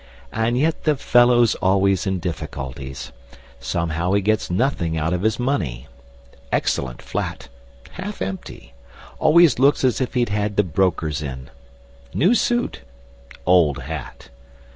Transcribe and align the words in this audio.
And 0.31 0.57
yet 0.57 0.85
the 0.85 0.95
fellow's 0.95 1.53
always 1.53 2.07
in 2.07 2.17
difficulties. 2.17 3.11
Somehow 3.59 4.13
he 4.13 4.21
gets 4.23 4.49
nothing 4.49 4.97
out 4.97 5.13
of 5.13 5.21
his 5.21 5.37
money. 5.37 5.85
Excellent 6.51 7.03
flat 7.03 7.49
half 7.91 8.19
empty! 8.19 8.73
Always 9.19 9.59
looks 9.59 9.83
as 9.83 10.01
if 10.01 10.15
he'd 10.15 10.29
had 10.29 10.55
the 10.55 10.63
brokers 10.63 11.21
in. 11.21 11.51
New 12.15 12.33
suit 12.33 12.79
old 13.45 13.83
hat! 13.83 14.29